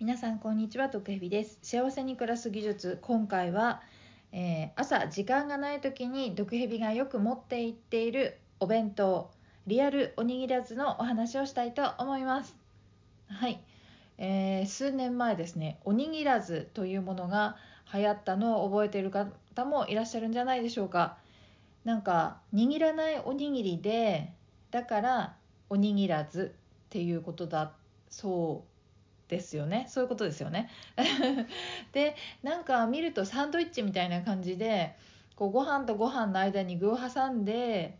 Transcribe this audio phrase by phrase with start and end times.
[0.00, 1.58] 皆さんこんにちは徳ヘビです。
[1.60, 2.98] 幸せに暮らす技術。
[3.02, 3.82] 今回は、
[4.32, 9.30] えー、朝時間がない時に毒蛇がよく持っていっているお弁当
[9.66, 12.56] リアルおにぎらずのお話をしたいと思います。
[13.28, 13.60] はい、
[14.16, 17.58] えー、数年前ですねおにぎらずというものが
[17.92, 21.18] 流行ったのを覚えている方もいらっしゃるんじゃないでしょうか。
[21.84, 24.32] なんか握らないおにぎりで
[24.70, 25.36] だから
[25.68, 26.54] おにぎらず
[26.86, 27.72] っていうことだ
[28.08, 28.69] そう
[29.30, 29.86] ですよね。
[29.88, 30.68] そういうことですよね。
[31.92, 34.96] でなんか見るとサンドイッチみたいな感じで
[35.36, 37.96] こうご飯とご飯の間に具を挟んで、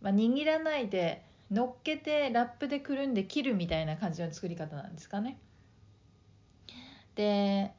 [0.00, 5.38] まあ、握らないで乗っけてラップでくるんで切るみたいな感じの作り方なんですかね。
[7.14, 7.72] で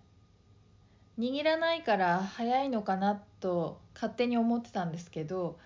[1.20, 5.59] 握らないから早いのかなと勝手に思ってたんですけど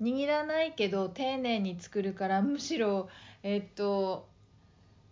[0.00, 3.08] 握らないけど丁寧に作るからむしろ
[3.42, 4.28] えっと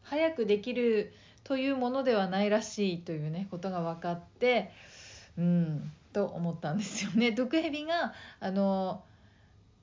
[0.08, 1.12] 早くできる
[1.44, 4.72] というものではないらしいというねことが分かって
[5.38, 7.30] うんと思ったんですよね。
[7.36, 9.02] 毒蛇があの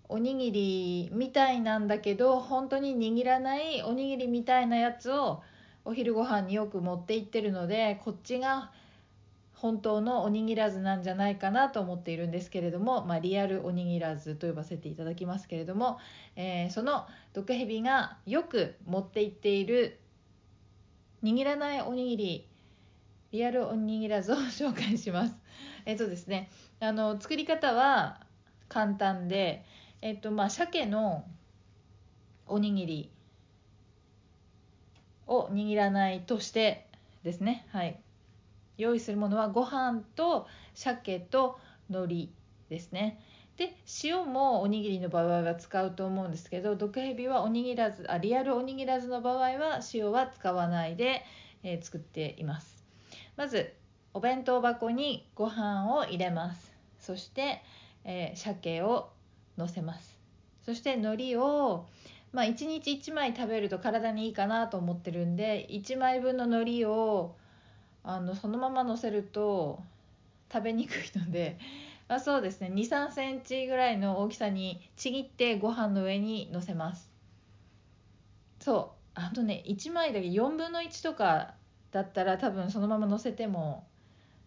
[0.10, 5.42] おにぎりみたいなんだけど本当に握らないおにぎりみたいなやつを
[5.86, 8.72] お昼ご飯によく持って行ってるのでこっちが
[9.64, 16.00] 本当のおにぎらずなんじゃないかなと思っているんですけれども、まあ、リアルおにぎらずと呼ばせていただきますけれども、
[16.36, 20.00] えー、その毒蛇がよく持っていっている
[21.24, 22.50] 握らないおにぎり
[23.32, 25.36] リアルおにぎらずを紹介します。
[25.86, 28.20] えっとですねあの作り方は
[28.68, 29.66] 簡単で、
[30.02, 31.26] えっとまあ、鮭の
[32.46, 33.12] おにぎり
[35.28, 36.88] を握らないとして
[37.24, 37.66] ですね。
[37.70, 38.00] はい。
[38.78, 42.30] 用意するものはご飯と鮭と海苔
[42.70, 43.20] ですね。
[43.58, 51.24] で塩もおにぎりの場合は使うと思うんですけど毒蛇はおにぎらずあリアルおにぎらずの場合は塩は使わないで、
[51.62, 52.84] えー、作っています。
[53.38, 53.74] まず
[54.14, 56.74] お弁当箱にご飯を入れます。
[57.00, 57.62] そして、
[58.04, 59.10] えー、鮭を
[59.58, 60.18] のせます。
[60.66, 61.86] そして海苔を
[62.34, 67.36] まあ、1日1枚食べると体にいいかなと思ってるんで1枚分の海苔を
[68.04, 69.82] あのそのままのせると
[70.52, 71.60] 食べにくいので
[72.08, 72.70] あそうですね。
[72.74, 77.10] 2 3センチぐらいの大きさにちぎってご飯の上にのせます。
[78.60, 79.04] そう。
[79.16, 81.54] あとね1枚だけ4分の1とか
[81.92, 83.88] だったら多分そのままのせても、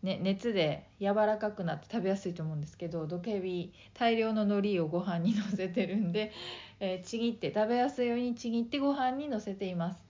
[0.02, 6.32] ね、熱で柔らかくなって食べやすいと思うんですけどドケビ大量の海苔をご飯にのせてるんで、
[6.80, 10.00] えー、ちぎって食べやすいようにちぎってご飯にのせています。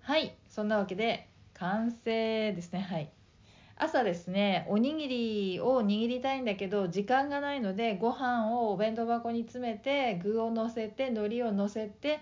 [0.00, 0.34] はい。
[0.48, 2.80] そんなわけで完成ですね。
[2.80, 3.10] はい。
[3.76, 12.20] 朝ですねおにぎりを握りたいんだけど時間がないのでご飯をお弁当箱に詰めて具をのせて海苔をのせて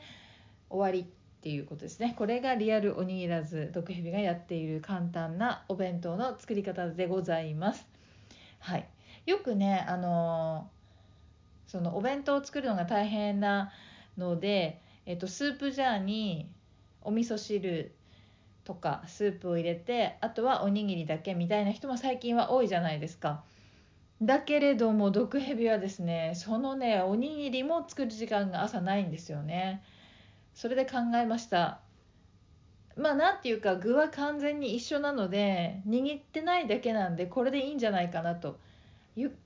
[0.71, 2.15] 終わりっていうことですね。
[2.17, 7.87] これがリアルおにぎらず毒蛇がやっている簡単なお弁当の作り方でございます。
[8.61, 8.89] はい。
[9.27, 10.71] よくねあの
[11.67, 13.73] そのお弁当を作るのが大変な
[14.17, 16.49] ので、えっと、スープジャーに
[17.03, 17.93] お味噌汁
[18.65, 23.43] とかスープを入れてあとはおにぎりだけみたいな人も最近は多いじゃないですか。
[24.23, 29.83] だけれども毒蛇はですねそのねおにぎりも作る時間が朝ないんですよね。
[30.55, 31.81] それで考えました。
[32.97, 38.59] まあなんていうか具は完全に一緒なので握ってないだけなんでこれでいいんじゃないかなと。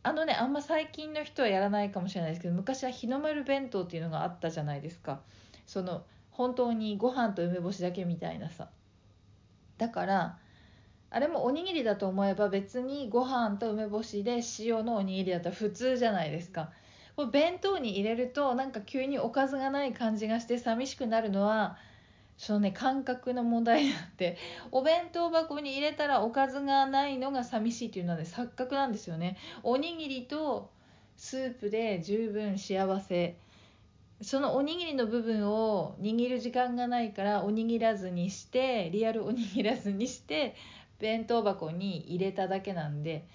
[0.05, 5.21] あのねあんま最近の人はやらないかもしれないですけど昔は日の丸弁当っていうのがあったじゃないですか
[5.67, 8.69] その本当にご飯と梅干しだけみたいなさ
[9.79, 10.39] だから
[11.11, 16.71] あれもおにぎりだと思えば別にご飯と梅干しで塩のおにぎりだったら普通じゃないですか。
[17.17, 21.79] これ弁当に入れるとなんか急におかずがない感じがして寂しくなるのは
[22.37, 24.37] そのね感覚の問題になって
[24.71, 29.39] お弁当箱に入れたらおかずがないのが寂しいっていうのはね錯覚なんですよね。
[29.63, 30.71] おにぎりと
[31.17, 33.37] スープで十分幸せ。
[34.23, 40.55] そのおにぎりの部分を握る時間がないからおにぎらずにしてリアルおにぎらずにして
[40.99, 43.27] 弁当箱に入れただけなんで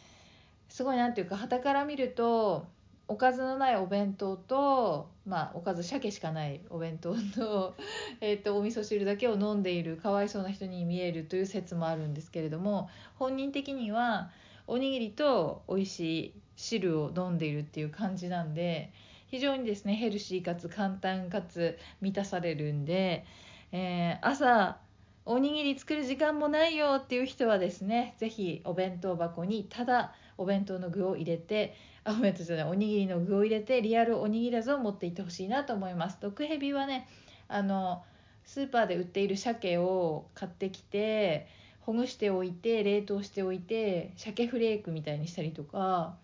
[0.70, 2.66] すごい何ていうか旗から見ると
[3.08, 7.76] おかずのないお弁当と、まあ、おかず鮭しかないお弁当と,
[8.22, 14.32] えーとお味噌汁だけを飲んでいるかわいそうな人に見えるという説もあるんですけれども本人的には
[14.66, 18.92] おにぎりと美味しい汁を飲んでいるっていう感じなんで。
[19.32, 23.26] 非常にですねヘルシーかつ簡単かつ満たされるんで、
[23.72, 24.78] えー、朝
[25.26, 36.18] おにぎり作る時間もないよっていう人はですね是非お弁当箱にただお弁当の具を入れてあごめんなさいおにぎりの具を入れてリアルおにぎらずを持っていってほしいなと思います。
[36.20, 37.08] 毒蛇はね
[37.48, 38.04] あの
[38.44, 41.48] スーパーで売っている鮭を買ってきて
[41.80, 46.16] ほぐしておいて冷凍しておいて鮭フレークみたいにしたりとか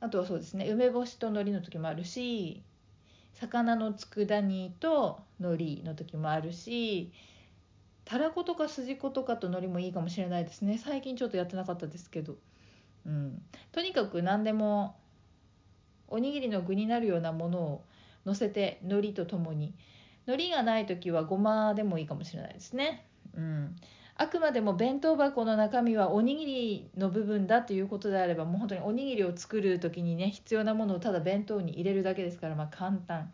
[0.00, 2.62] あとはそうですね梅干しと海苔の時もあるし
[3.34, 7.12] 魚の佃煮と海苔の時もあるし
[8.04, 10.78] たらことか筋子とかと海苔もいいかもしれないですね。
[10.78, 12.36] 最近ちょっとやってなかったですけど、
[13.06, 14.96] うん、とにかく何でも
[16.08, 17.84] おにぎりの具になるようなものを
[18.24, 19.74] のせて海苔とともに。
[20.26, 23.06] 海苔がない時はごまでもいいかもしれないですね。
[23.34, 23.76] うん、
[24.20, 33.30] あくまでも弁当箱の中身はおにぎりの部分だということであればもう本当におにぎりを作る時にね必要なものをただ弁当に入れるだけですからまあ簡単。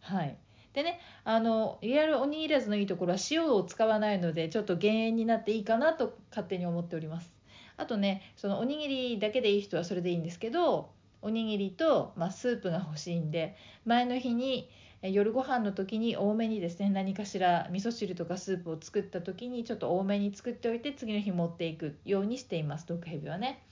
[0.00, 0.36] はい。
[0.74, 7.32] でねあのリアルおにぎらずのいいところは塩を使わないのでちょっと減塩になっていいかなと勝手に思っております。
[7.78, 10.90] あとねそのおにぎりだけでいい人はそれでいいんですけど
[11.22, 14.70] おにぎりと、まあ、スープが欲しいんで前の日に
[15.02, 23.62] 夜ご飯の時に多めにですね何かしら味噌汁とかスープを作った時にちょっと多めに作っておいて次の日持っていくようにしています毒蛇はね。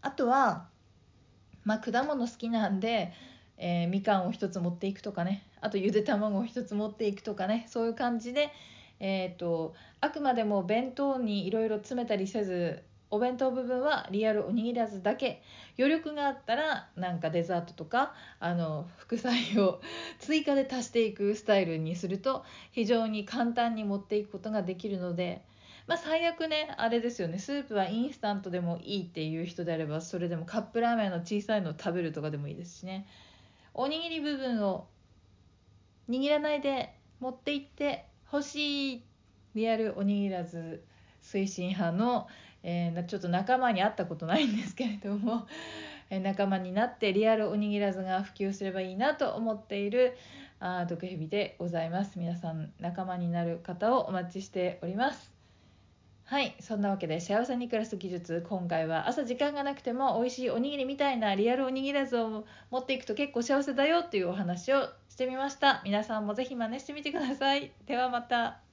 [0.00, 0.68] あとは、
[1.64, 3.12] まあ、果物好きなんで、
[3.56, 8.50] えー、みかんを1つ持っていくとかねあとゆで卵を1つ持っていくとかねそういう感じで、
[9.00, 15.42] えーとあくまでも弁当にいろいろ詰めたりせずお弁当部分はリアルおにぎらずだけ。
[15.78, 19.80] 余力があったらなんかデザートとかあの副菜を
[20.18, 25.42] 追加で足していくスタイルにすると非常に簡単に持っていくことができるので、
[25.86, 27.38] まあ、最悪ねあれですよね。
[27.38, 33.06] スープはインスタントでもいいっていう人であればそれでもカップラーメンの小さいのを食べるとかでもいいですしね。
[33.72, 34.88] おにぎり部分を
[36.08, 39.04] 握らないで持っていってほしい
[39.54, 40.82] リアルおにぎらず
[41.32, 42.28] 推進派の
[42.62, 45.46] えー、ちょっと仲間に会ったことないんですけれども、
[46.10, 50.16] え仲間になってリアルおにぎらずが普及すればいいなと思っている
[50.60, 52.18] あ毒蛇でございます。
[52.18, 55.32] 皆さん仲間になる方をお待ちしております。
[56.24, 65.80] はいそんなわけで幸せに暮らす技術今回は朝時間がなくても美味しいおにぎりみたいなリアルおにぎらずを持っていくと結構幸せだよっていうお話をしてみました。
[65.84, 67.72] 皆さんもぜひ真似してみてください。
[67.86, 68.67] ではまた。